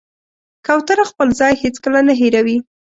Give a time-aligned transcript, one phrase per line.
[0.65, 2.57] کوتره خپل ځای هېڅکله نه هېروي.